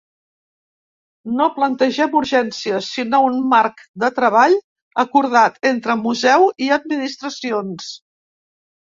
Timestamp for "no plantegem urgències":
1.39-2.87